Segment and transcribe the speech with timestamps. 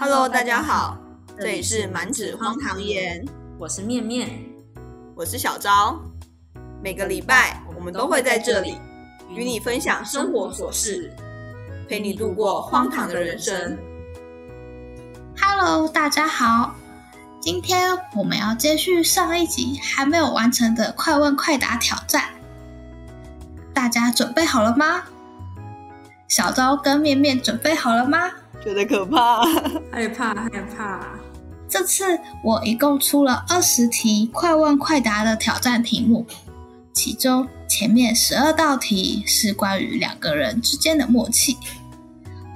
[0.00, 0.96] Hello，大家好，
[1.36, 3.26] 这里是满纸荒唐言，
[3.58, 4.30] 我是面面，
[5.16, 6.00] 我是小昭。
[6.80, 8.76] 每个礼拜我们都会在这里
[9.28, 11.12] 与你分享生活琐事，
[11.88, 13.76] 陪你度过荒唐的人生。
[15.36, 16.76] Hello，大家好，
[17.40, 22.22] 今天我们要接续上一集还没有完成的快问快答挑战，
[23.74, 25.02] 大家准备好了吗？
[26.28, 28.30] 小昭跟面面准备好了吗？
[28.64, 29.40] 觉得可怕，
[29.90, 31.00] 害怕害怕。
[31.68, 36.26] 这次我一共出了二十题快问快答的挑战题目，
[36.92, 41.56] 其中前面十二道题是关于两个人之间的默契，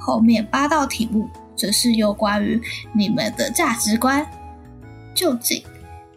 [0.00, 2.60] 后面八道题目则是有关于
[2.94, 4.26] 你们的价值观。
[5.14, 5.62] 究竟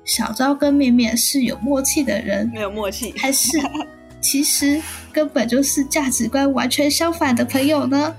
[0.05, 3.13] 小昭跟面面是有默契的人，没有默契。
[3.17, 3.59] 还是
[4.21, 8.15] 其实根本就是价值观完全相反的朋友呢？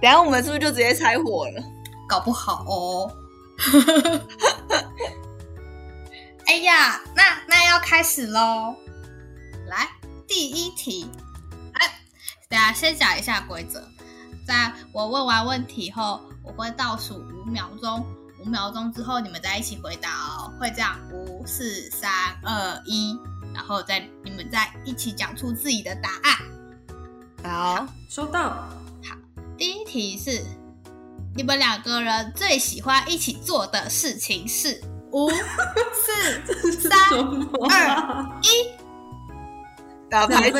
[0.00, 1.62] 等一下我们是不是就直接拆火了？
[2.08, 3.12] 搞不好哦。
[6.46, 8.74] 哎呀，那那要开始喽！
[9.68, 9.88] 来，
[10.26, 11.08] 第一题，
[11.74, 12.00] 哎，
[12.48, 13.86] 等下先讲一下规则。
[14.46, 18.04] 在我问完问题后，我会倒数五秒钟，
[18.42, 22.10] 五秒钟之后你们再一起回答哦，会这样五四三
[22.42, 23.16] 二一，
[23.54, 26.36] 然后再你们再一起讲出自己的答案。
[27.44, 28.66] 好，收到。
[29.60, 30.42] 第一题是：
[31.36, 34.80] 你们两个人最喜欢一起做的事情是？
[35.12, 36.98] 五、四、 三、
[37.68, 38.72] 二、一。
[40.08, 40.58] 打排球。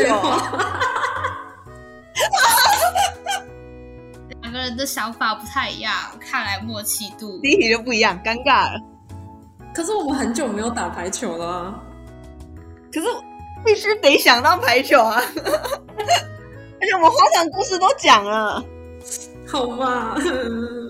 [4.43, 8.78] 两个人的想法不太一样，看来默契度第一题就不一样，尴尬了。
[9.75, 11.81] 可是我们很久没有打排球了啊，
[12.93, 13.06] 可是
[13.65, 15.17] 必须得想到排球啊！
[15.17, 18.62] 而且我们荒唐故事都讲了，
[19.50, 20.16] 好吧？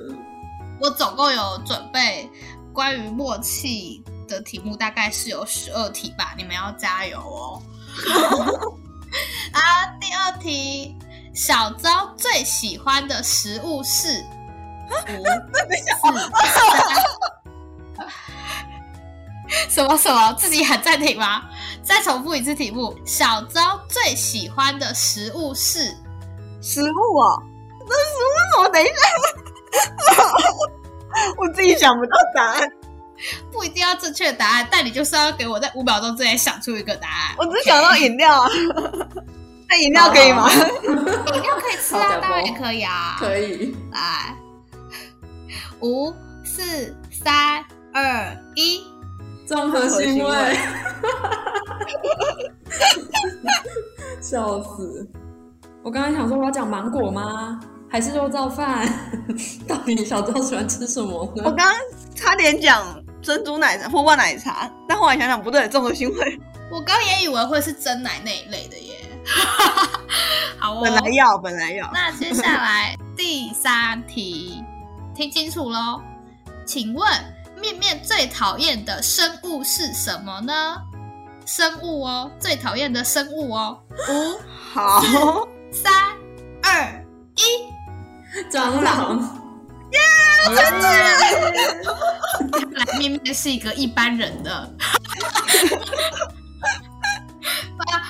[0.80, 2.28] 我总共有准备
[2.72, 7.62] 关于默契的题目，大概是有十二题吧，你们要加油哦。
[9.52, 10.94] 啊，第二题，
[11.34, 14.24] 小昭最喜欢的食物是
[15.08, 15.66] 五、四、
[16.02, 16.14] 三。
[19.68, 20.32] 什么什么？
[20.34, 21.42] 自己喊暂停吗？
[21.82, 22.96] 再重复一次题目。
[23.04, 25.94] 小昭最喜欢的食物是
[26.62, 27.42] 食物啊，
[27.94, 28.68] 什么？
[28.68, 28.92] 等一下，
[31.36, 32.70] 我自己想不到答案，
[33.52, 37.34] 不一定要正确的答案，但你就是要给我在五秒钟之内想出一个答案。
[37.38, 38.48] 我只想到饮料啊。
[39.68, 40.50] 那饮料可以吗？
[40.52, 43.16] 饮料可以吃啊，当然也可以啊。
[43.18, 43.74] 可以。
[43.92, 44.34] 来，
[45.80, 46.12] 五、
[46.44, 47.64] 四、三、
[47.94, 48.82] 二、一。
[49.46, 50.30] 综合腥味，
[54.22, 55.08] 笑死！
[55.82, 57.58] 我刚才想说我要讲芒果吗？
[57.90, 58.88] 还是肉燥饭？
[59.66, 61.42] 到底小周喜欢吃什么呢？
[61.44, 61.74] 我刚刚
[62.14, 66.40] 差点讲珍珠奶茶、波霸奶茶，但后来想想不对，综合腥味
[66.70, 68.94] 我刚也以为会是真奶那一类的耶。
[70.58, 71.90] 好哦，本来要，本来要。
[71.92, 74.62] 那接下来第三题，
[75.14, 76.00] 听清楚喽，
[76.64, 77.08] 请问
[77.60, 80.76] 面面最讨厌的生物是什么呢？
[81.44, 83.76] 生物哦，最讨厌的生物哦。
[84.08, 84.38] 五、
[84.72, 85.02] 好，
[85.72, 85.92] 三、
[86.62, 87.04] 二、
[87.36, 87.42] 一。
[88.50, 89.36] 蟑螂。
[90.42, 90.88] 真的，
[92.72, 94.74] 来面面是一个一般人的。
[97.78, 98.02] 哇哇！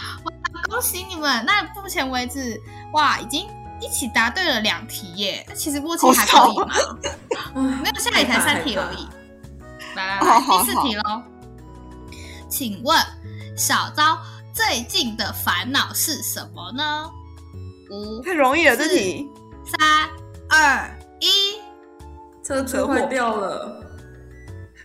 [0.70, 1.44] 恭喜你们！
[1.44, 2.60] 那目前为止，
[2.92, 3.48] 哇，已经
[3.80, 5.44] 一起答对了两题耶。
[5.48, 6.68] 那其实默契还可以嘛？
[7.82, 9.08] 没有，现在也才三题而已。
[9.96, 11.22] 来来来，第四题喽。
[12.48, 12.96] 请问
[13.56, 14.16] 小昭
[14.54, 17.10] 最近的烦恼是什么呢？
[17.90, 19.28] 五、太容易了，这题。
[19.70, 20.08] 三、
[20.48, 21.60] 二、一。
[22.42, 23.86] 车子坏掉了。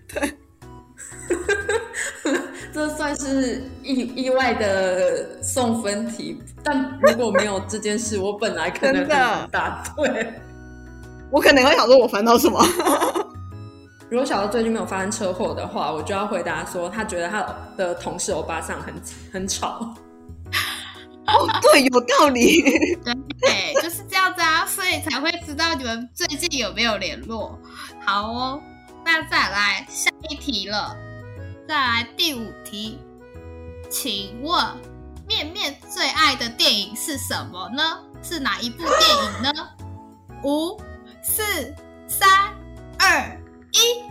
[0.07, 0.37] 对，
[2.71, 10.33] 这算是意意外的送分题，但如果没有这件事，我本来可能答对。
[11.31, 12.63] 我可能会想说，我烦恼什么？
[14.09, 17.43] 如果小周最近没有发生车祸的话，我就要回答说，他觉得他
[17.75, 18.93] 的同事欧巴桑很
[19.33, 19.91] 很吵。
[21.27, 22.61] 哦，对，有道理。
[23.39, 27.59] 对，就是这样子啊，所以才会知道你们最近有没有联络。
[28.05, 28.61] 好哦，
[29.03, 30.95] 那再来下一题了，
[31.67, 32.99] 再来第五题，
[33.89, 34.63] 请问
[35.27, 37.99] 面面最爱的电影是什么呢？
[38.21, 38.91] 是哪一部电
[39.23, 39.51] 影呢？
[40.43, 40.79] 五、
[41.23, 41.43] 四、
[42.07, 42.29] 三、
[42.99, 43.39] 二、
[43.71, 44.05] 一。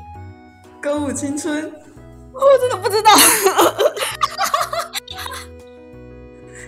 [0.81, 1.73] 歌舞青春，
[2.33, 3.11] 我真的不知道。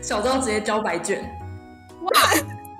[0.06, 1.20] 小周直接交白卷。
[2.03, 2.12] 哇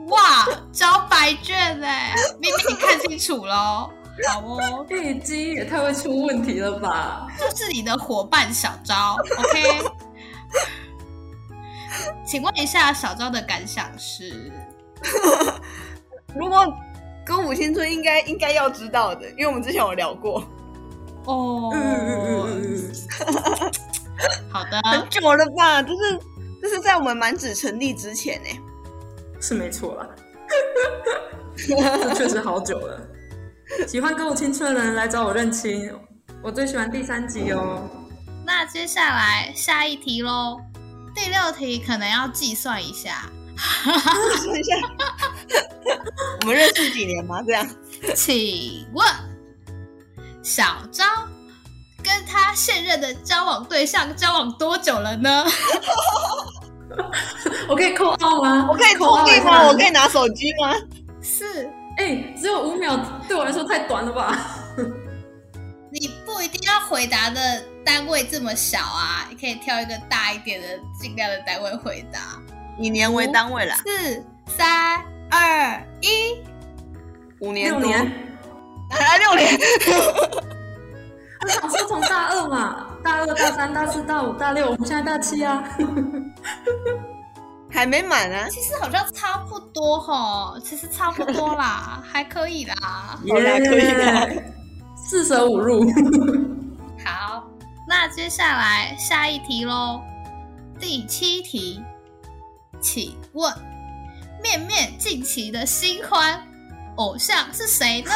[0.07, 3.91] 哇，交白卷哎，明明你看清楚喽。
[4.31, 7.27] 好哦，这鸡也太会出问题了吧？
[7.37, 9.83] 这是你的伙伴小昭，OK？
[12.25, 14.53] 请问一下，小昭的感想是？
[16.33, 16.65] 如果
[17.27, 20.39] 歌舞青春应该应该要知道的，因为我们之前有聊过，
[21.25, 22.93] 哦，嗯嗯嗯嗯
[23.27, 23.73] 嗯，
[24.49, 25.83] 好的，很久了吧？
[25.83, 26.21] 就是
[26.67, 28.49] 就是在我们满纸成立之前呢。
[29.41, 30.09] 是没错啦。
[31.57, 33.01] 这确实好久了。
[33.87, 35.95] 喜欢跟我青春的人来找我认亲，
[36.43, 37.89] 我最喜欢第三集哦。
[38.45, 40.61] 那接下来下一题喽，
[41.15, 44.75] 第六题可能要计算一下，算一下，
[46.41, 47.41] 我们认识几年吗？
[47.47, 47.65] 这样
[48.13, 49.07] 请问
[50.43, 51.05] 小昭
[52.03, 55.45] 跟他现任的交往对象交往多久了呢？
[57.69, 58.67] 我可以扣号吗？
[58.69, 59.67] 我可以扣号作弊吗？
[59.67, 60.75] 我可以拿手机吗？
[61.23, 64.39] 是哎、只有五秒，对我来说太短了吧？
[65.91, 67.41] 你不一定要回答的
[67.85, 70.67] 单位这么小啊，你可以挑一个大一点的，
[71.01, 72.21] 尽量的单位回答。
[72.79, 76.43] 以年为单位啦，四、三、二、一，
[77.41, 78.01] 五年多，六年。
[78.91, 79.59] 啊，六年，
[81.43, 85.63] 我想说从大二嘛，大二、大三、大四、大五、大六，我们现在大七啊。
[87.71, 88.49] 还没满啊。
[88.49, 92.75] 其实好像差不多哈，其实差不多啦， 还可以啦。
[92.83, 94.27] 好啦可以啦
[94.97, 95.85] 四舍五入。
[97.07, 97.45] 好，
[97.89, 100.01] 那接下来下一题喽，
[100.81, 101.81] 第七题，
[102.81, 103.55] 请问
[104.43, 106.45] 面面近期的新欢
[106.97, 108.11] 偶像是谁呢？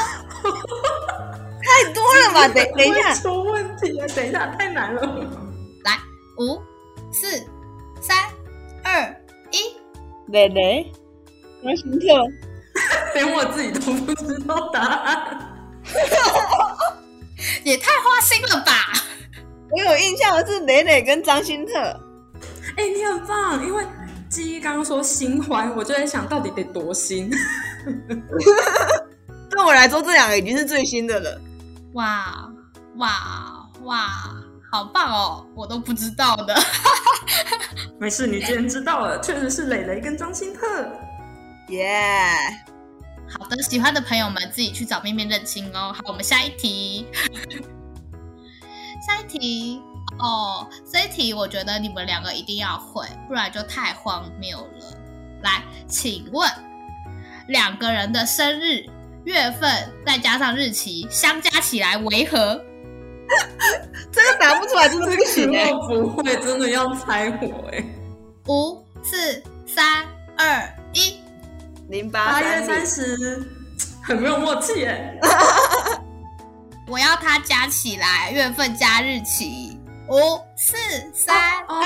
[1.62, 2.48] 太多了吧？
[2.48, 4.06] 等等一下，出问题啊！
[4.14, 5.02] 等一下，太难了。
[5.84, 5.98] 来，
[6.38, 6.60] 五、
[7.12, 7.26] 四、
[8.00, 8.16] 三、
[8.82, 9.14] 二、
[9.50, 9.74] 一，
[10.28, 10.90] 蕾蕾，
[11.62, 12.06] 张新特，
[13.14, 15.46] 连我自己都不知道答案。
[17.64, 18.72] 也太花心了吧！
[19.70, 21.72] 我有印象的是蕾蕾跟张新特。
[22.76, 23.84] 哎、你很棒，因为
[24.28, 27.30] 记忆刚刚说新欢，我就在想到底得多新。
[29.50, 31.40] 对我来说，这两个已经是最新的了。
[31.94, 32.49] 哇
[33.00, 34.10] 哇哇，
[34.70, 35.46] 好棒哦！
[35.54, 36.54] 我都不知道的。
[37.98, 40.86] 没事，你既然知道了，确实是蕾蕾跟张新特。
[41.68, 42.36] 耶、
[43.38, 45.94] 好的，喜欢的朋友们自己去找面面认亲哦。
[45.96, 47.06] 好，我们下一题，
[49.06, 49.80] 下一题
[50.18, 54.98] 哦，这一题我觉得你们两个一定要会，不然就太荒谬了。
[55.42, 56.50] 来，请问
[57.48, 58.84] 两个人的生日
[59.24, 62.62] 月份再加上日期相加起来为何？
[64.12, 67.84] 这个答不出来真的不行哎、如果不会，真的要猜我哎、
[68.46, 70.04] 五、四、三、
[70.36, 70.62] 二、
[70.94, 71.20] 一。
[71.88, 73.42] 零八八月三三十，
[74.04, 75.18] 很没有默契哎、
[76.86, 79.76] 我要它加起来，月份加日期。
[80.08, 80.74] 五、四、
[81.14, 81.36] 三、
[81.68, 81.84] 哦，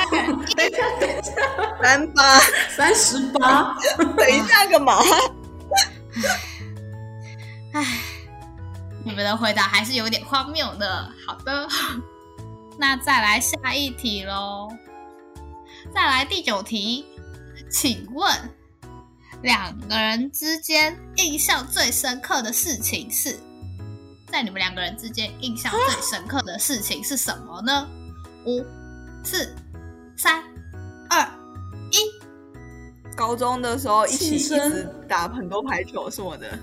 [0.57, 1.33] 等一下，等一下，
[1.83, 2.39] 三八，
[2.75, 3.77] 三十八。
[4.17, 4.99] 等一下干嘛？
[7.75, 7.85] 唉，
[9.05, 11.13] 你们的回答还是有点荒谬的。
[11.27, 11.69] 好的，
[12.79, 14.69] 那再来下一题喽。
[15.93, 17.05] 再来第九题，
[17.71, 18.35] 请问
[19.43, 23.39] 两个人之间印象最深刻的事情是？
[24.27, 27.87] 在你们两个人之间印象最深刻的事情是什么呢？
[28.47, 28.65] 五、
[29.23, 29.55] 四、
[30.17, 30.43] 三、
[31.11, 31.29] 二、
[31.93, 31.99] 一。
[33.15, 36.59] 高中的时候一起一直打很多排球什么的，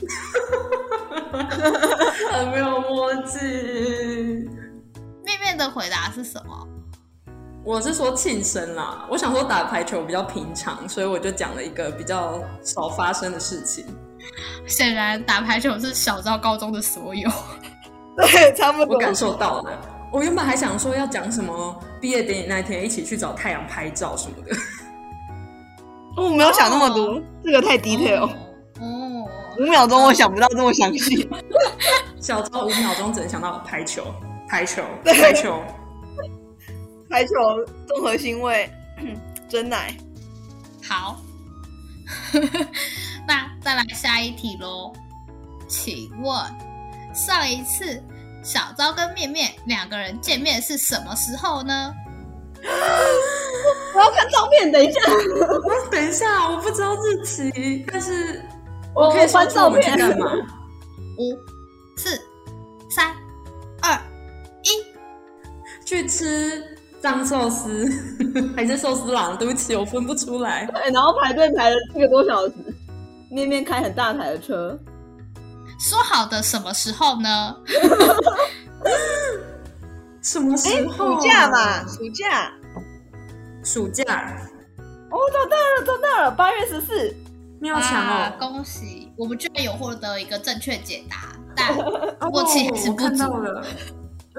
[2.32, 3.38] 很没有默契。
[5.24, 6.68] 面面的回答是什么？
[7.64, 13.84] 我是说庆生啦，我想说打排球比较平常，所以我就讲了一个比较少发生的事情。
[14.66, 17.28] 显然打排球是小到高中的所有。
[18.16, 18.94] 对，差不多。
[18.94, 19.80] 我感受到了。
[20.12, 24.56] 我原本还想说要讲什么毕业典礼那天一起去找太阳拍照什么的，
[26.16, 28.20] 我没有想那么多，这个太 detail。
[28.20, 28.30] 哦，
[29.58, 31.28] 五秒钟我想不到这么详细。
[32.20, 34.04] 小昭五秒钟只能想到排球，
[34.48, 35.62] 排球，排球。
[37.08, 37.32] 排球
[37.86, 38.68] 综合腥味，
[39.48, 39.96] 真奶。
[40.88, 41.20] 好，
[43.26, 44.92] 那再来下一题喽。
[45.68, 46.34] 请问
[47.14, 48.02] 上一次
[48.42, 51.94] 小昭跟面面两个人见面是什么时候呢？
[53.94, 55.00] 我要看照片，等一下，
[55.90, 58.44] 等一下，我不知道日期，但是
[58.96, 59.96] 我可以说翻照片。
[59.96, 60.32] 干嘛？
[61.18, 61.38] 五、
[61.96, 62.18] 四、
[62.90, 63.14] 三、
[63.82, 63.98] 二、
[64.62, 64.84] 一。
[65.84, 66.64] 去吃
[67.00, 67.88] 藏寿司
[68.56, 69.36] 还是寿司郎？
[69.36, 70.68] 对不起，我分不出来。
[70.74, 72.54] 哎然后排队排了四个多小时，
[73.30, 74.76] 面面开很大台的车，
[75.78, 77.56] 说好的什么时候呢？
[80.22, 81.20] 什么时候、啊？
[81.20, 82.52] 暑假嘛，暑假。
[83.62, 84.02] 暑假，
[85.10, 87.14] 哦，找到了，找到了，八月十四。
[87.60, 93.64] 你好强哦恭喜我们居然有获得一个正确解答 但我其实不做了。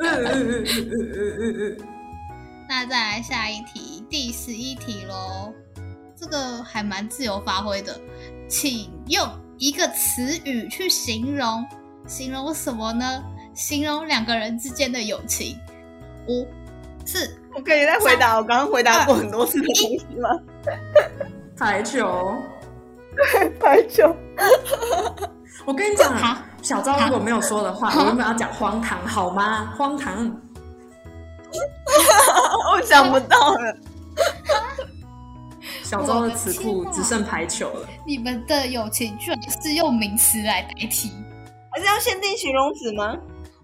[2.69, 5.51] 那再来下一题第十一题喽
[6.15, 7.99] 这个还蛮自由发挥的
[8.47, 11.65] 请用一个词语去形容。
[12.07, 13.23] 形容什么呢？
[13.53, 15.57] 形容两个人之间的友情。
[16.27, 16.47] 五
[17.05, 20.29] 四我可以再回答我刚刚回答过很多次的东西吗？
[21.57, 22.35] 台球。
[23.59, 24.15] 排球。
[25.65, 29.73] 我跟你讲 好，小昭如果没有说的话，好我原本要讲荒唐，好吗？
[29.77, 30.39] 荒唐，
[32.71, 33.77] 我想不到了。
[35.83, 37.87] 小昭的词库只剩排球了。
[38.05, 41.11] 你们的友情居然是用名词来代替。
[41.71, 43.15] 还是要限定形容词吗？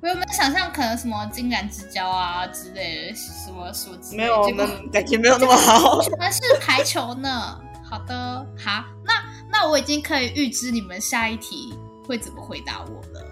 [0.02, 4.24] 我有没有想象可能什么金兰之交啊之类的，什么什么之类的？
[4.24, 6.02] 没有，我们感情没有那么好。
[6.02, 7.58] 原来是排球呢。
[7.90, 9.14] 好的，好，那
[9.54, 13.24] 那我已经可以预知你们下一题会怎么回答我了。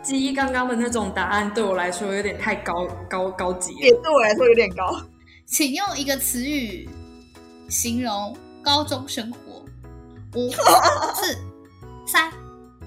[0.00, 4.00] 基于刚刚的那种答案，对我来说有点太高高高级也了。
[4.00, 5.02] 对我来说有点高。
[5.44, 6.88] 请用一个词语
[7.68, 9.64] 形容高中生活。
[10.36, 11.36] 五、四、
[12.06, 12.32] 三、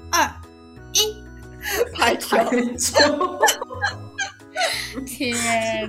[0.10, 0.32] 二、
[0.94, 1.14] 一。
[1.94, 2.38] 排球。
[5.06, 5.36] 天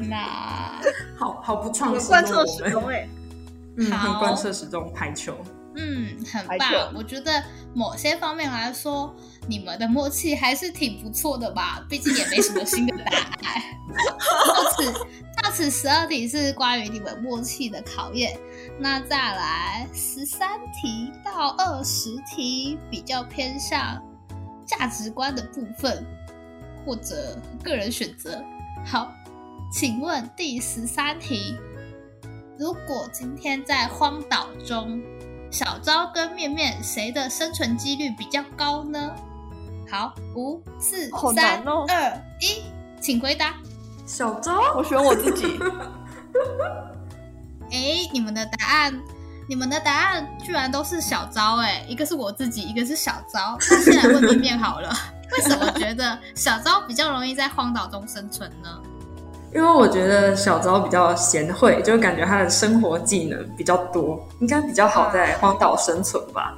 [0.08, 0.80] 哪！
[1.16, 3.08] 好好不创新贯彻始终哎。
[3.76, 3.88] 嗯，
[4.18, 4.92] 贯彻始终。
[4.92, 5.36] 排球，
[5.80, 6.92] 嗯，很棒。
[6.94, 9.14] 我觉得某些方面来说，
[9.48, 11.82] 你们的默契还是挺不错的吧？
[11.88, 13.62] 毕竟也没什么新的答案。
[14.46, 14.92] 到此，
[15.42, 18.38] 到此十二题是关于你们默契的考验。
[18.78, 24.02] 那再来十三题到二十题，比较偏向
[24.66, 26.06] 价值观的部分，
[26.84, 28.44] 或者个人选择。
[28.84, 29.12] 好，
[29.72, 31.56] 请问第十三题，
[32.58, 35.02] 如果今天在荒岛中，
[35.50, 39.10] 小昭跟面面谁的生存几率比较高呢？
[39.90, 42.62] 好，五、四好、三、二、一，
[43.00, 43.54] 请回答。
[44.06, 45.58] 小昭，我选我自己。
[47.72, 49.00] 哎，你们的答案，
[49.48, 53.58] 你们的答案居然都是小昭哎，一个是我自己，一个是小昭。
[53.70, 54.92] 那先来问面面好了，
[55.32, 58.68] 为什么觉得小昭比较容易在荒岛中生存呢？
[59.52, 66.56] 因为我觉得小昭比较贤惠，就感觉他的生活技能比较多，应该比较好在荒岛生存吧。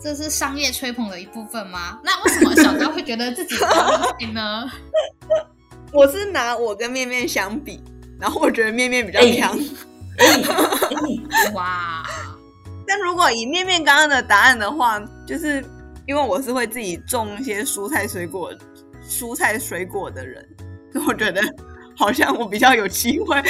[0.00, 2.00] 这是商业吹捧的一部分吗？
[2.02, 3.54] 那为什么小昭会觉得自己
[4.32, 4.64] 呢？
[5.92, 7.78] 我是拿我跟面面相比，
[8.18, 9.56] 然后我觉得面面比较哎强。
[11.54, 12.02] 哇，
[12.86, 15.62] 但如果以面面刚刚的答案的话，就是
[16.06, 18.50] 因为我是会自己种一些蔬菜水果、
[19.06, 20.48] 蔬菜水果的人，
[20.92, 21.42] 所以我觉得
[22.02, 23.40] 好像我比较有机会。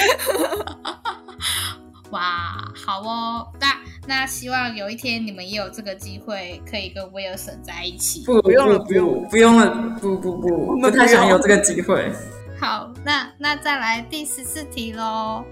[2.11, 3.75] 哇，好哦，那
[4.07, 8.23] 那希望有一天你们也有这个机会，可以跟威尔森在一起。
[8.27, 12.13] 不不用了不不用不不用了，不不不，不们太想有这个机会。
[12.61, 15.43] 好，那那再来第十四题喽。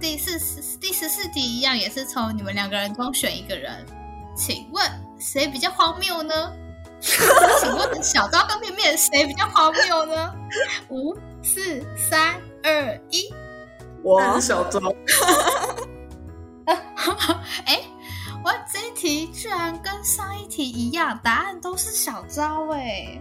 [0.00, 3.86] 第四十第十四题一样也是从你们两个人中选一个人，
[4.34, 4.84] 请问
[5.20, 6.34] 谁比较荒谬呢？
[7.60, 10.32] 请问小昭跟面面谁比较荒谬呢？
[10.88, 13.30] 五、四、三、二、一。
[14.02, 14.80] 我是小昭，
[17.66, 17.82] 哎，
[18.42, 23.20] 我这一题居然跟上一题一样，答案都是小昭哎。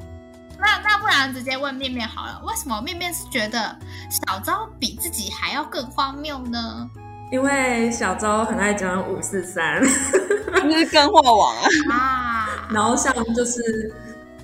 [0.57, 3.77] 那那不然直接问面面好了，为什么面面是觉得
[4.09, 6.89] 小昭比自己还要更荒谬呢？
[7.29, 9.81] 因为小昭很爱讲五四三，
[10.63, 11.55] 那是跟画网
[11.91, 13.93] 啊，啊，然后像就是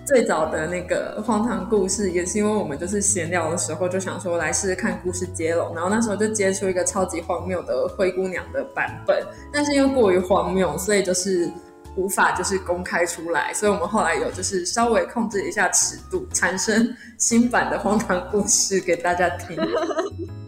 [0.06, 11.52] 最早的那个荒唐故事，也是因为我们就是闲聊的时候就想说来试试看故事接龙，然后那时候就接出一个超级荒谬的灰姑娘的版本，但是因为过于荒谬，所以就是
[11.96, 19.58] 无法就是公开出来，所以我们后来有就是稍微控制一下尺度，产生新版的荒唐故事给大家听。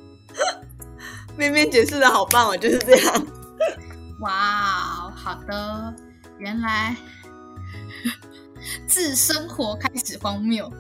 [1.36, 3.26] 面面解释的好棒哦，就是这样。
[4.22, 4.32] 哇，
[5.16, 5.94] 好的，
[6.38, 6.96] 原来
[8.88, 10.72] 自生活开始荒谬。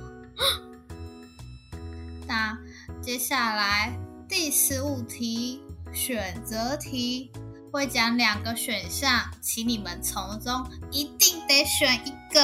[2.27, 2.57] 那
[3.01, 5.61] 接下来第十五题
[5.93, 7.31] 选择题
[7.71, 12.41] 会讲两个选项，请你们从中一定得选一个，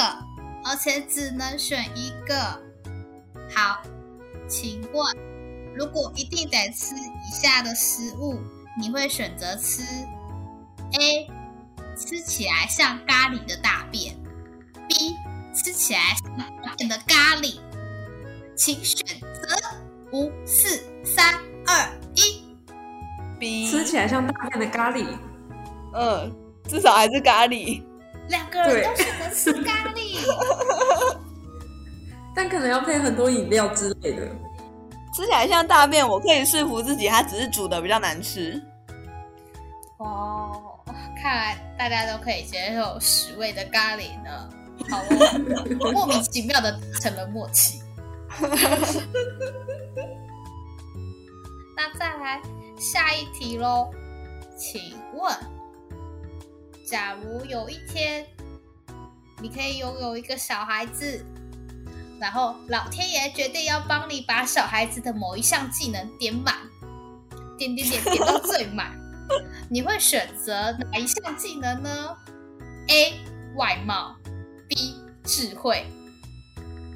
[0.64, 2.60] 而且只能选一个。
[3.54, 3.82] 好，
[4.48, 5.16] 请问，
[5.74, 8.40] 如果一定得吃以下的食物，
[8.80, 9.82] 你会选择吃
[10.98, 11.28] A
[11.96, 14.16] 吃起来像咖喱的大便
[14.88, 15.14] ，B
[15.54, 16.00] 吃起来
[16.88, 17.58] 的咖喱，
[18.56, 19.56] 请选择
[20.12, 21.34] 五、四、三、
[21.66, 22.42] 二、一。
[23.38, 25.06] B 吃起来像大便的咖喱，
[25.94, 26.32] 嗯，
[26.68, 27.82] 至少还是咖喱。
[28.28, 30.18] 两个人都选择吃咖喱，
[32.34, 34.26] 但可能要配很多饮料之类的。
[35.14, 38.60] 吃起来像大便，我可以说服自己，它只是煮的比较难吃。
[39.98, 40.80] 哦，
[41.20, 44.48] 看来大家都可以接受十味的咖喱呢。
[44.90, 47.80] 好哦，莫名其妙的达成了默契。
[51.76, 52.42] 那再来
[52.78, 53.90] 下一题喽，
[54.56, 55.36] 请问，
[56.86, 58.26] 假如有一天
[59.40, 61.24] 你可以拥有一个小孩子，
[62.20, 66.54] 然后老天爷决定要帮你把小孩子的某一项技能点满，
[67.56, 68.92] 点点点点到最满，
[69.70, 72.16] 你会选择哪一项技能呢
[72.88, 73.14] ？A.
[73.56, 74.16] 外貌.
[75.24, 75.86] 智慧，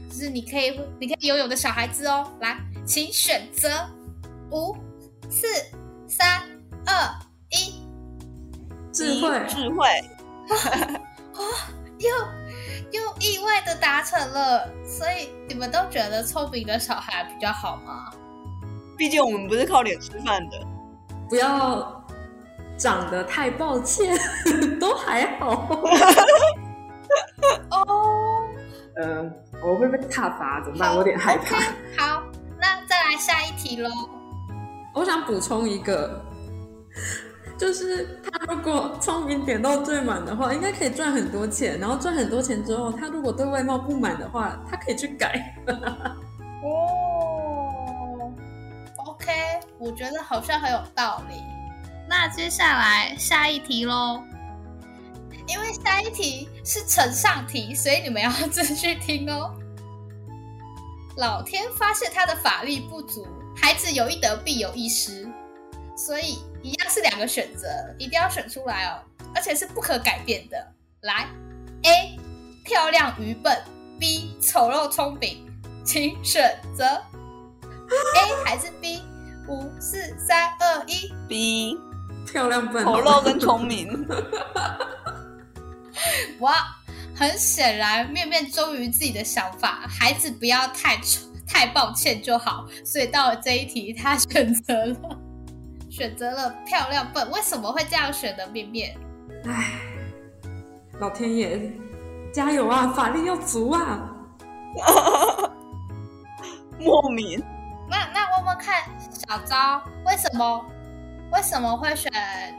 [0.09, 2.31] 就是你可以你可以拥有的小孩子哦。
[2.41, 3.69] 来，请选择
[4.51, 4.77] 五、
[5.29, 5.47] 四、
[6.07, 6.43] 三、
[6.87, 7.19] 二、
[7.51, 7.83] 一。
[8.93, 9.87] 智慧，智慧，
[11.99, 12.11] 又
[12.91, 18.11] 又意外的达成了，所以你们都觉得聪明的小孩比较好吗？
[18.97, 20.67] 毕竟我们不是靠脸吃饭的。
[21.29, 22.05] 不要
[22.77, 24.19] 长得太抱歉，
[24.81, 25.81] 都还好。
[28.99, 30.91] 哦，嗯，我会被踏伐，怎么办？
[30.93, 31.57] 我有点害怕。
[31.97, 32.23] 好，
[32.61, 33.89] 那再来下一题喽。
[34.95, 36.21] 我想补充一个，
[37.57, 41.79] 就是他如果聪明点到最满的话，应该可以赚很多钱。
[41.79, 45.55] 然后赚很多钱之后，他如果对外貌不满的话，他可以去改。
[46.65, 48.33] 哦
[49.07, 49.33] ，OK，
[49.79, 51.37] 我觉得好像很有道理。
[52.09, 54.23] 那接下来下一题喽，
[55.49, 59.55] 因为下一题是呈上题，所以你们要继续听哦。
[61.17, 65.27] 老天发现他的法力不足，孩子有一得必有一失，
[65.97, 67.67] 所以一样是两个选择，
[67.99, 69.01] 一定要选出来哦，
[69.35, 70.73] 而且是不可改变的。
[71.01, 71.27] 来
[71.83, 72.19] ，A
[72.65, 73.57] 漂亮愚笨
[73.99, 75.51] ，B 丑陋聪明，
[75.85, 79.03] 请选择 A 还是 B？
[79.49, 81.11] 五、四、三、二、一。
[81.27, 81.79] B
[82.31, 84.07] 漂亮笨，丑陋跟聪明，
[86.41, 86.55] 哇，
[87.15, 90.99] 很显然，面面忠于自己的想法，孩子不要太
[91.47, 92.67] 太抱歉就好。
[92.85, 94.97] 所以到了这一题，他选择了
[95.91, 97.31] 选择了漂亮笨。
[97.31, 98.47] 为什么会这样选的？
[98.49, 98.97] 面面，
[99.47, 99.81] 唉，
[101.01, 101.73] 老天爷，
[102.33, 102.89] 加油啊！
[102.89, 104.11] 法力要足啊！
[106.79, 107.43] 莫名。
[107.91, 110.65] 那那问问看，小昭为什么
[111.33, 112.13] 为什么会选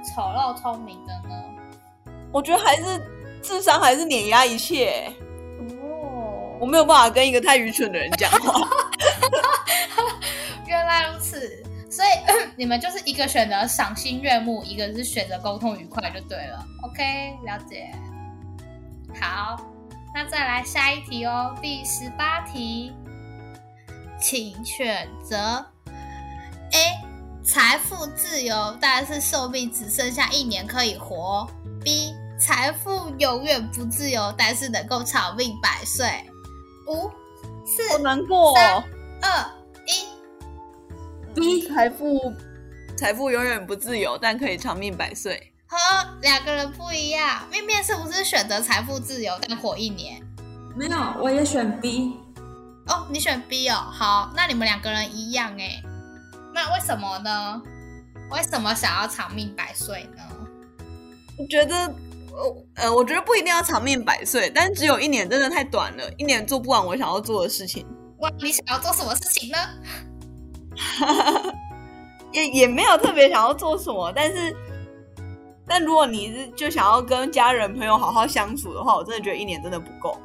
[0.03, 1.35] 丑陋聪明的呢？
[2.31, 2.99] 我觉得还是
[3.41, 5.11] 智商还是碾压一切。
[5.81, 8.67] 哦我没有办法跟一个太愚蠢的人讲话。
[10.67, 12.07] 原来如此，所以
[12.57, 16.65] 你们就是一个选择赏心悦目，一个是选择沟通愉快就对了。
[16.83, 17.89] OK，了解。
[19.19, 19.57] 好，
[20.13, 22.93] 那再来下一题哦，第十八题，
[24.19, 25.65] 请选择
[26.71, 26.99] A
[27.41, 31.49] 财富自由，但是寿命只剩下一年可以活
[32.61, 36.05] 财富永远不自由，但是能够长命百岁。
[36.87, 37.09] 五、
[37.65, 38.83] 四、好难过、哦。
[39.21, 39.45] 二、
[39.87, 41.33] 一。
[41.33, 42.19] B 财富
[42.97, 45.53] 财富永远不自由，但可以长命百岁。
[45.67, 45.77] 和
[46.21, 50.21] 两个人不一样，面面是不是选择财富自由但活一年？
[50.75, 52.19] 没有，我也选 B。
[52.87, 55.81] 哦，你选 B 哦，好，那你们两个人一样哎，
[56.53, 57.61] 那为什么呢？
[58.31, 60.23] 为什么想要长命百岁呢？
[61.37, 61.89] 我觉得，
[62.31, 67.85] 呃呃，我觉得不一定要长命百岁，但只有一年真的太短了，一年做不完我想要做的事情，
[68.19, 69.57] 哇，你想要做什么事情呢？
[72.31, 74.55] 也也没有特别想要做什么，但是，
[75.67, 80.17] 但如果你是就想要跟家人朋友好好相处的话，我真的觉得一年真的不够。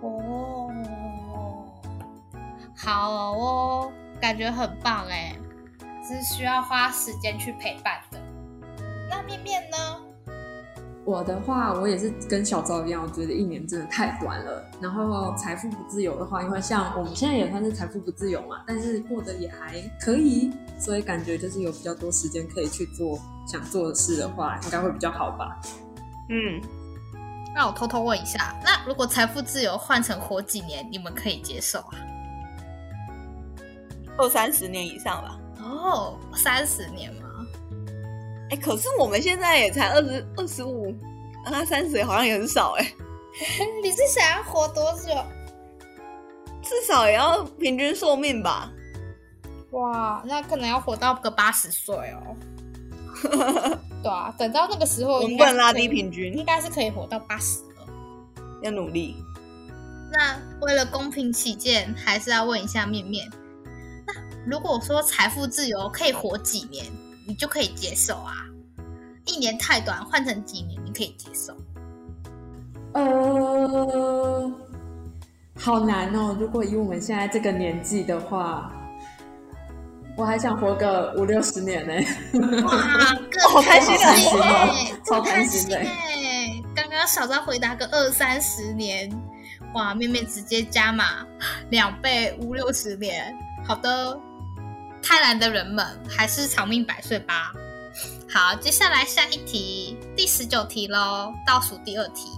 [0.00, 0.70] 哦，
[2.76, 5.34] 好哦，感觉很棒哎，
[6.06, 8.18] 是需要花时间去陪伴的。
[9.10, 9.76] 那面面呢？
[11.04, 14.64] 我的话，我也是跟小昭一样，我觉得一年真的太短了。
[14.80, 25.60] 然后财富不自由的话，因为像我们现在也算是财富不自由嘛，但是过得也还可以，所以感觉就是有比较多时间可以去做想做的事的话，应该会比较好吧。
[26.28, 26.60] 嗯，
[27.52, 31.98] 那我偷偷问一下，那如果财富自由换成活几年，你们可以接受啊？
[34.18, 35.36] 二三十年以上吧。
[35.64, 37.21] 哦，三十年吗？
[38.52, 40.94] 哎，可是我们现在也才二十二十五，
[41.50, 42.92] 那三十好像也很少哎。
[43.82, 45.08] 你是想要活多久？
[46.60, 48.70] 至少也要平均寿命吧？
[49.70, 52.36] 哇，那可能要活到个八十岁哦。
[54.02, 57.86] 对啊，等到那个时候，我们不能拉低平均，应该是可以活到八十了。
[58.62, 59.16] 要努力。
[60.12, 63.26] 那为了公平起见，还是要问一下面面。
[64.06, 64.12] 那
[64.44, 66.84] 如果说财富自由可以活几年，
[67.26, 68.34] 你就可以接受啊？
[69.24, 71.56] 一年太短，换成几年你可以接受？
[72.92, 74.52] 呃，
[75.58, 76.36] 好难哦。
[76.38, 78.70] 如果以我们现在这个年纪的话，
[80.16, 81.94] 我还想活个五六十年呢。
[82.64, 82.76] 哇，
[83.48, 84.16] 好开心啊，
[85.06, 85.80] 超开心的。
[86.74, 89.10] 刚刚小张回答个二三十年，
[89.74, 91.24] 哇，妹妹直接加码
[91.70, 93.34] 两倍，五六十年。
[93.64, 94.18] 好的，
[95.02, 97.52] 贪婪的人们还是长命百岁吧。
[98.30, 102.30] 好，接下来下一题，第十九题喽，倒数第二题。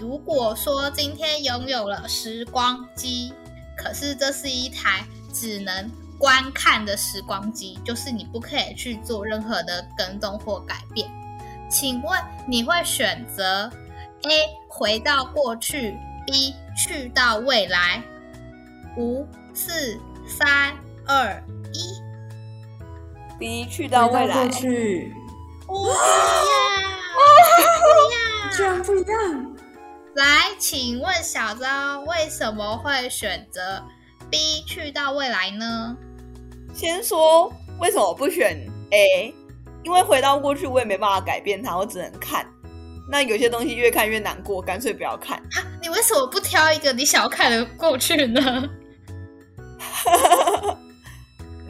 [0.00, 3.32] 如果说今天拥有了时光机，
[3.76, 5.88] 可是这是一台只能
[6.18, 11.08] 观看的时光机，就是你不可以去做任何的更动或改变。
[11.70, 13.70] 请问你会选择
[14.22, 18.02] A 回到过去，B 去到未来？
[18.96, 20.74] 五、四、三、
[21.06, 22.00] 二、一。
[23.38, 24.34] B 去到未来。
[24.34, 25.12] 过去。
[25.66, 25.94] 不一样，
[27.80, 28.20] 不一样，
[28.56, 29.56] 居然不一样。
[30.14, 33.82] 来，请问小昭为什么会选择
[34.30, 35.96] B 去到未来呢？
[36.74, 39.34] 先说为什么不选 A，
[39.82, 42.46] 因为回到过去我也没办法改变它，我只能看。
[43.10, 45.38] 那有些东西越看越难过，干脆不要看。
[45.38, 48.68] 啊，你为什么不挑一个你想要看的过去呢？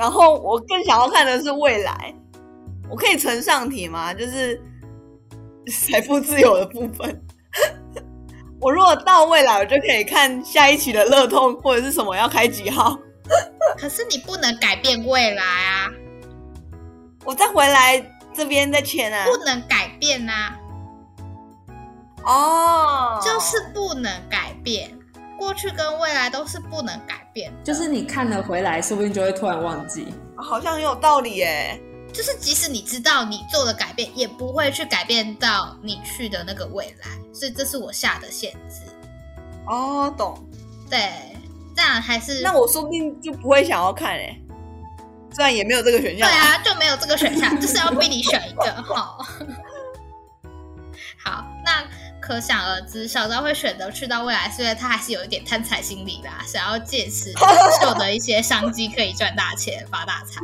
[0.03, 2.13] 然后我更想要看的是未来。
[2.91, 4.13] 我可以呈上题吗？
[4.13, 4.61] 就是
[5.71, 7.25] 财富自由的部分。
[8.61, 12.99] 我如果到未来，我就可以看下一期的乐透或者是什么要开几号。
[13.79, 15.89] 可是你不能改变未来啊！
[17.25, 19.25] 我再回来这边再签啊！
[19.25, 20.59] 不能改变啊！
[22.25, 24.91] 哦，就是不能改变，
[25.39, 27.53] 过去跟未来都是不能改变。
[27.65, 30.07] 就是你看了回来，说不定就会突然忘记。
[30.37, 31.81] 好像很有道理耶。
[32.13, 38.83] 就是即使你知道你做了改变，也不会去改变到你去的那个未来，所以这是我下的限制。
[39.67, 40.47] 哦，懂。
[40.91, 41.11] 对，
[41.75, 44.39] 这样还是那我说不定就不会想要看哎，
[45.35, 46.29] 虽然也没有这个选项。
[46.29, 48.71] 对啊，就没有这个选项，就是要逼你选一个。
[48.83, 49.25] 好，
[51.25, 51.83] 好，那
[52.23, 57.33] 可想而知，小昭会选择去到未来，是因为他还是有一点贪财心理啦，想要借此
[57.81, 60.41] 获得一些商机，可以赚大钱、发大财。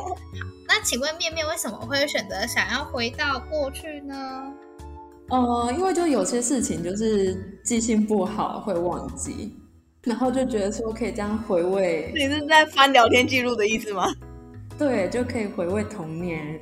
[0.66, 4.14] 那请问面面为什么会选择想要回到过去呢？
[5.28, 9.54] 呃，因为就有些事情就是记性不好会忘记，
[10.02, 12.12] 然后就觉得说可以这样回味。
[12.14, 14.06] 你是在翻聊天记录的意思吗？
[14.78, 16.58] 对，就可以回味童年，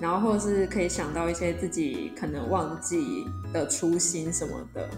[0.00, 4.88] 然后或者是可以想到一些自己可能忘记的初心什么的，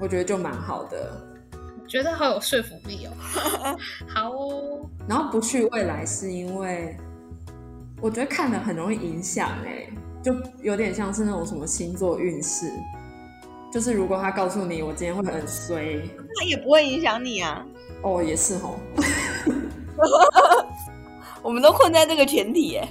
[0.00, 1.20] 我觉得就蛮好的。
[1.88, 3.12] 觉得好有说服力哦。
[4.08, 4.88] 好哦。
[5.08, 6.96] 然后不去未来是因为。
[8.02, 9.86] 我觉得看了很容易影响哎，
[10.22, 12.72] 就有点像是那种什么星座运势，
[13.70, 16.00] 就是如果他告诉你我今天会很衰，
[16.34, 17.62] 那也不会影响你啊。
[18.02, 18.80] 哦，也是哦。
[21.44, 22.88] 我们都困在这个前提哎。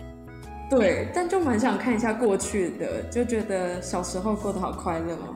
[0.69, 5.35] 对，但就蛮想看一下过去的，就觉得小时候过得好快乐哦。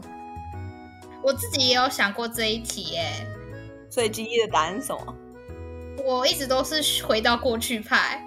[1.23, 3.25] 我自己也有想过这一题耶，
[3.89, 5.15] 所以金一的答案是什么？
[6.05, 8.21] 我一直都是回到过去派，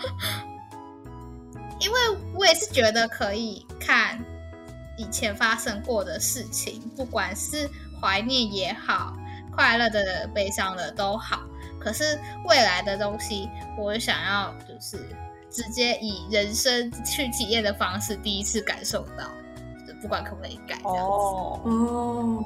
[1.78, 1.98] 因为
[2.34, 4.18] 我也是觉得可以看
[4.96, 7.68] 以前发生过的事情，不管是
[8.00, 9.14] 怀念也好，
[9.54, 11.40] 快乐的、悲伤的都好。
[11.78, 14.98] 可是未来的东西，我想要就是
[15.50, 19.24] 直接以人生去体验的方式，第一次感受到，
[20.00, 20.78] 不管可不可以改。
[20.84, 22.44] 哦哦。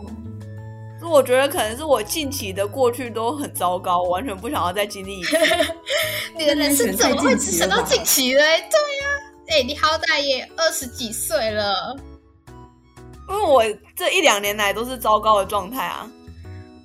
[1.06, 5.36] 我觉得可能是我近期的过去都很糟糕，我完全不想要再经历一次。
[6.34, 8.40] 你的人生怎么会只想到近期嘞？
[8.70, 9.06] 对呀，
[9.48, 11.94] 哎，你好歹也二十几岁了。
[13.28, 13.62] 因为我
[13.94, 16.10] 这一两年来都是糟糕的状态啊，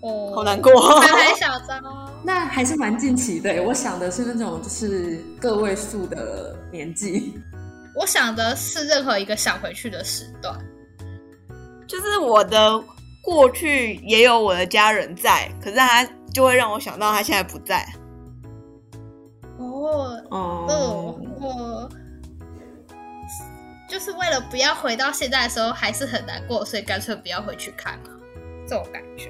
[0.01, 0.99] 哦，好难过。
[0.99, 1.75] 还小糟，
[2.23, 3.61] 那还是蛮近期的。
[3.63, 7.33] 我想的是那种就是个位数的年纪。
[7.95, 10.57] 我想的是任何一个想回去的时段，
[11.87, 12.83] 就是我的。
[13.21, 16.03] 过去也有我的家人在，可是他
[16.33, 17.85] 就会让我想到他现在不在。
[19.57, 21.89] 哦哦，我
[23.89, 28.09] 就就是为了不要回到现在的时候还是很难过，所以干脆不要回去看了，
[28.65, 29.29] 这种感觉。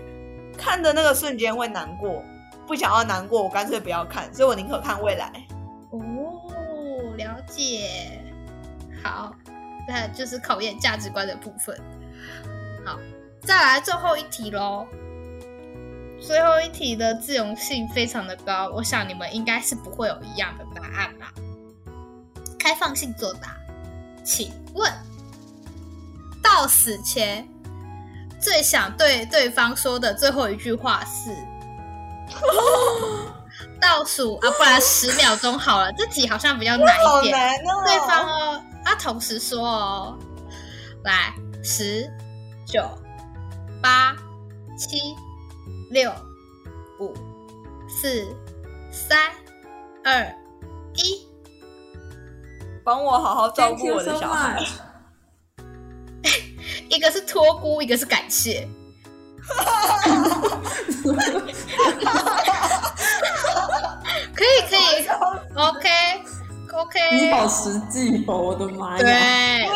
[0.56, 2.24] 看的那个瞬间会难过，
[2.70, 5.34] 不想要难过，我干脆不要看，所以我宁可看未来。
[5.90, 6.00] 哦，
[7.18, 8.22] 了解。
[9.04, 9.34] 好，
[9.88, 11.76] 那就是考验价值观的部分。
[12.86, 13.00] 好，
[13.42, 14.86] 再来最后一题喽。
[16.22, 21.34] 最后一题的自容性非常的高，我想你们应该是不会有一样的答案吧。
[22.60, 23.58] 开放性作答，
[24.24, 24.94] 请问
[26.44, 27.48] 到死前
[28.40, 31.32] 最想对对方说的最后一句话是？
[33.82, 35.92] 倒数啊，不然十秒钟好了。
[35.94, 37.38] 这题好像比较难一点。
[37.38, 37.84] 难哦。
[37.86, 40.18] 对方哦，啊，同时说哦。
[41.04, 42.12] 来，十、
[42.66, 42.84] 九、
[43.82, 44.16] 八、
[44.78, 45.00] 七、
[45.92, 46.12] 六、
[47.00, 47.14] 五、
[47.88, 48.28] 四、
[48.92, 49.32] 三、
[50.04, 50.36] 二、
[50.96, 51.26] 一。
[52.84, 54.62] 帮我好好照顾我的小孩。
[56.90, 58.68] 一个是托孤，一个是感谢。
[64.36, 65.08] 可以可以
[65.56, 65.90] ，OK
[66.74, 67.00] OK。
[67.12, 69.04] 你好实际哦，我的妈呀！
[69.04, 69.10] 对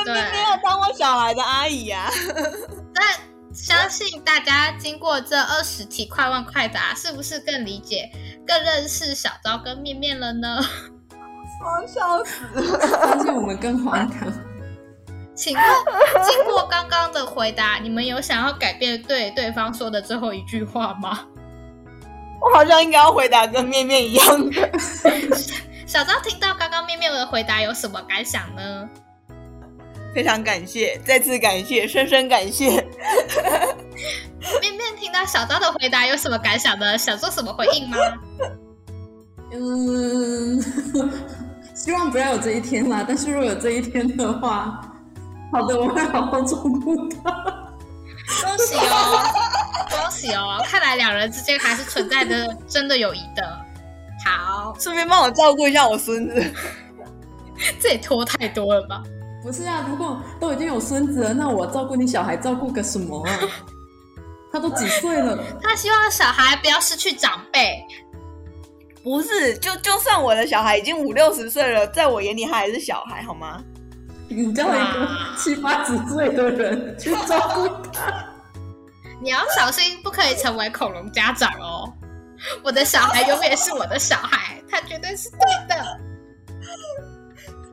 [0.05, 2.09] 对，没有当我小孩的阿姨呀。
[2.93, 3.03] 但
[3.53, 8.09] 相信大家经过这二十题快问快答，是不是更理解、
[8.47, 10.59] 更认识小昭跟面面了呢？
[11.63, 12.79] 我笑死了！
[12.97, 14.27] 发现我们更荒唐。
[15.35, 15.63] 请问，
[16.27, 21.21] 经过刚刚的回答，你们有想要改变对对方说的最后一句话吗？
[22.41, 24.69] 我好像应该要回答跟面面一样的。
[25.87, 28.89] 小昭听到刚刚面面的回答有什么感想呢？
[30.13, 32.69] 非常感谢，再次感谢，深深感谢。
[34.61, 36.97] 面面听到小昭的回答有什么感想呢？
[36.97, 37.97] 想做什么回应吗？
[39.51, 40.61] 嗯，
[41.73, 43.03] 希望不要有这一天啦。
[43.07, 44.81] 但是如果有这一天的话，
[45.53, 47.31] 好的，我会好好照顾他。
[48.41, 49.23] 恭喜哦，
[49.91, 50.59] 恭喜哦！
[50.65, 53.43] 看来两人之间还是存在着真的友谊的。
[54.25, 56.53] 好，顺便帮我照顾一下我孙子。
[57.79, 59.03] 这也拖太多了吧？
[59.43, 63.39] 不是啊，如果都已经有孙子了，那我照顾你小孩照顾个什么啊？
[64.51, 65.37] 他都几岁了？
[65.61, 67.85] 他希望小孩不要失去长辈。
[69.03, 73.61] 不是，就就算我的小孩已经五六十岁了，在我眼里他还是小孩，好吗？
[74.33, 78.25] 你叫一个七八十岁的人去照顾他，
[79.21, 81.93] 你要小心，不可以成为恐龙家长哦。
[82.63, 85.75] 我的小孩永远是我的小孩，他绝对是对的。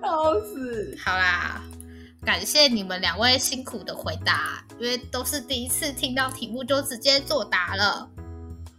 [0.01, 0.97] 笑死！
[1.05, 1.61] 好啦，
[2.25, 8.09] 感谢你们两位辛苦的回答，因为都是第一次听到题目就直接作答了，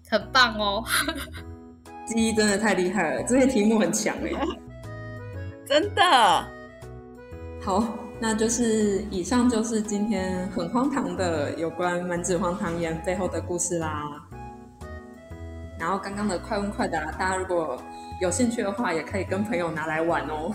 [0.09, 0.83] 很棒哦。
[2.05, 4.31] 记忆真的太厉害了，这些题目很强哎，
[5.67, 6.47] 真的。
[7.63, 7.83] 好，
[8.19, 14.03] 那就是以上就是今天很荒唐的有关满纸荒唐言背后的故事啦。
[15.77, 17.79] 然后刚刚的快问快答，大家如果
[18.19, 20.51] 有兴趣的话，也可以跟朋友拿来玩哦。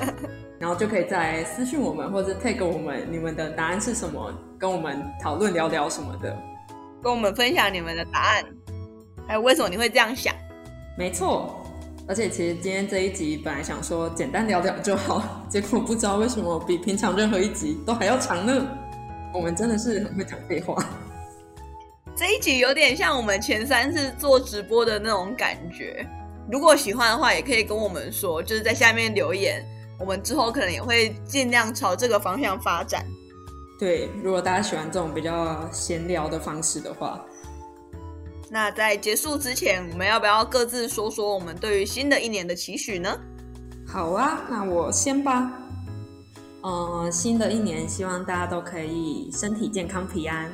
[0.60, 6.36] 然后就可以再私信我们或者 take 我们，你们的答案是什么，跟我们讨论聊聊什么的，
[7.02, 8.44] 跟我们分享你们的答案，
[9.26, 10.34] 还有为什么你会这样想。
[10.98, 11.59] 没错。
[12.10, 18.66] 而且其实今天这一集本来想说简单聊聊就好， 结果不知道为什么比平常任何一集都还要长呢。
[19.32, 20.74] 我们真的是很会讲废话。
[22.16, 26.04] 这一集有点像我们前三次做直播的那种感觉。
[26.50, 29.64] 如果喜欢的话，也可以跟我们说，就是在下面留言。
[29.96, 33.06] 我们之后可能也会尽量朝这个方向发展。
[33.78, 37.24] 对，如果大家喜欢这种比较闲聊的方式的话。
[38.52, 43.16] 那在结束之前，我们要不要各自说说我们对于新的一年的期许呢？
[43.86, 45.52] 好啊，那我先吧。
[46.62, 50.50] 嗯，新的一年希望大家都可以身体健康、平安。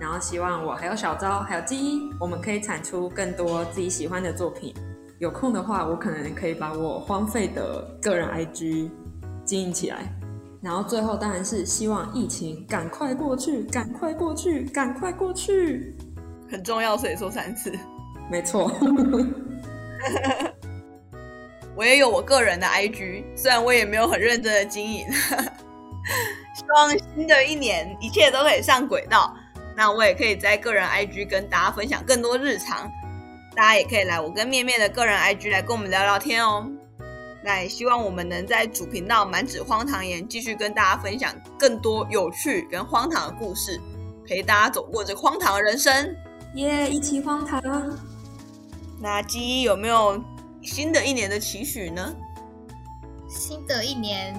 [0.00, 4.74] 然后希望我还有小昭还有记忆，我们可以产出更多自己喜欢的作品。
[5.20, 8.90] 有空的话，我可能可以把我荒废的个人 IG
[9.44, 10.12] 经营起来。
[10.60, 15.96] 然后最后当然是希望疫情赶快过去，赶快过去，赶快过去。
[16.50, 17.72] 很重要，所以说三次。
[18.30, 18.70] 没错，
[21.74, 25.06] 我也有我个人的 IG，虽然我也没有很认真的经营。
[26.54, 29.34] 希望新的一年一切都可以上轨道，
[29.76, 32.90] 那我也可以在个人 IG 跟大家分享更多日常。
[33.54, 36.68] 大家也可以来我跟面面的个人 IG 来跟我们聊聊天哦。
[37.42, 43.80] 那也希望我们能在主频道满纸荒唐言继续跟大家分享更多有趣跟荒唐的故事，
[44.26, 46.14] 陪大家走过这荒唐的人生。
[46.54, 46.88] 耶！
[46.90, 47.62] 一起荒唐。
[49.00, 50.22] 那记忆有没有
[50.62, 52.14] 新的一年的期许呢？
[53.28, 54.34] 新的一年，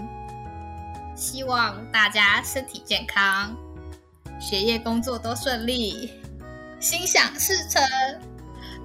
[1.16, 3.56] 希望大家身体健康，
[4.42, 6.12] 学业工作都顺利，
[6.80, 7.82] 心想事成，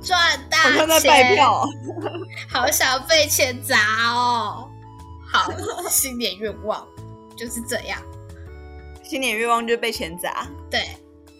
[0.03, 1.11] 赚大好像在钱。
[1.11, 1.69] 拜票哦。
[2.49, 3.79] 好想被钱砸
[4.13, 4.69] 哦！
[5.27, 5.51] 好，
[5.89, 6.87] 新年愿望
[7.37, 8.01] 就是这样。
[9.03, 10.47] 新年愿望就是被钱砸。
[10.71, 10.87] 对，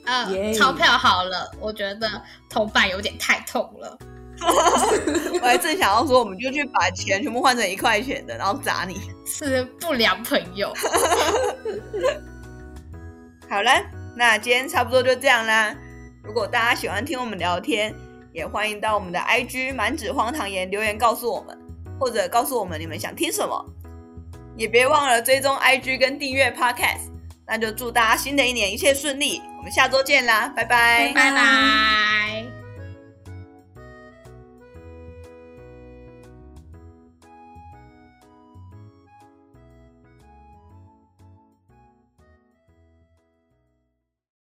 [0.05, 2.09] 呃耶钞票好了，我觉得
[2.49, 3.99] 铜板有点太痛了。
[4.45, 9.01] 我还正想要说，我们就去把钱全部换成一块钱的，然后砸你。
[9.25, 10.75] 是不良朋友，
[13.49, 13.71] 好了，
[14.17, 15.75] 那今天差不多就这样啦。
[16.23, 17.95] 如果大家喜欢听我们聊天，
[18.33, 21.59] 也欢迎到我们的 IG 满纸荒唐言留言告诉我们，
[21.99, 23.65] 或者告诉我们你们想听什么。
[24.57, 27.14] 也别忘了追踪 IG 跟订阅 Podcast。
[27.47, 32.54] 那就祝大家新的一年一切顺利，我们下周见啦，拜拜拜拜。